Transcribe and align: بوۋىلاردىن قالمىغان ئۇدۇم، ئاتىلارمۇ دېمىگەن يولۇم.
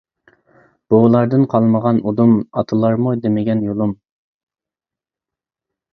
بوۋىلاردىن 0.93 1.43
قالمىغان 1.51 2.01
ئۇدۇم، 2.11 2.33
ئاتىلارمۇ 2.61 3.15
دېمىگەن 3.27 3.63
يولۇم. 3.69 3.97